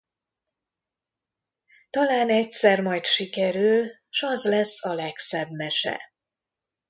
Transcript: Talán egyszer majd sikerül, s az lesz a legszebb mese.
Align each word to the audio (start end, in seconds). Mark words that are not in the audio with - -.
Talán 1.89 2.29
egyszer 2.29 2.81
majd 2.81 3.05
sikerül, 3.05 3.87
s 4.09 4.21
az 4.23 4.43
lesz 4.45 4.83
a 4.85 4.93
legszebb 4.93 5.49
mese. 5.49 5.99